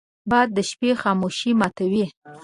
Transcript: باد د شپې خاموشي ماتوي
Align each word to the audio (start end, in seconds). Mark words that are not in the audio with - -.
باد 0.29 0.49
د 0.55 0.57
شپې 0.69 0.89
خاموشي 1.01 1.51
ماتوي 1.59 2.05